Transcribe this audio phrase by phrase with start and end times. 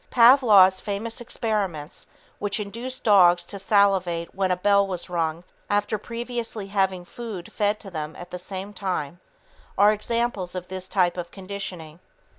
[0.09, 2.07] Pavlov's famous experiments
[2.39, 7.51] which induced dogs to salivate when a bell was rung after previously having had food
[7.53, 9.19] fed to them at the same time
[9.77, 11.99] are examples of this type of conditioning.